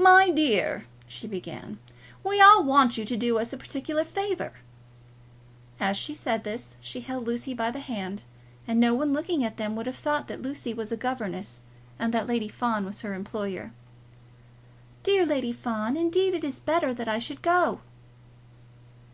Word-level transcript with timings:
"My 0.00 0.30
dear," 0.30 0.86
she 1.06 1.26
began, 1.26 1.78
"we 2.24 2.40
all 2.40 2.64
want 2.64 2.96
you 2.96 3.04
to 3.04 3.16
do 3.18 3.38
us 3.38 3.52
a 3.52 3.58
particular 3.58 4.02
favour." 4.02 4.54
As 5.78 5.98
she 5.98 6.14
said 6.14 6.42
this, 6.42 6.78
she 6.80 7.00
held 7.02 7.26
Lucy 7.26 7.52
by 7.52 7.70
the 7.70 7.80
hand, 7.80 8.22
and 8.66 8.80
no 8.80 8.94
one 8.94 9.12
looking 9.12 9.44
at 9.44 9.58
them 9.58 9.76
would 9.76 9.84
have 9.84 9.98
thought 9.98 10.26
that 10.28 10.40
Lucy 10.40 10.72
was 10.72 10.90
a 10.90 10.96
governess 10.96 11.60
and 11.98 12.14
that 12.14 12.26
Lady 12.26 12.48
Fawn 12.48 12.86
was 12.86 13.02
her 13.02 13.12
employer. 13.12 13.72
"Dear 15.02 15.26
Lady 15.26 15.52
Fawn, 15.52 15.98
indeed 15.98 16.32
it 16.32 16.42
is 16.42 16.58
better 16.58 16.94
that 16.94 17.06
I 17.06 17.18
should 17.18 17.42
go." 17.42 17.80